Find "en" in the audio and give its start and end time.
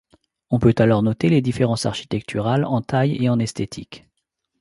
2.65-2.81, 3.29-3.37